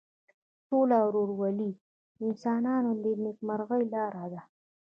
[0.67, 1.69] سوله او ورورولي
[2.15, 4.41] د انسانانو د نیکمرغۍ لاره ده.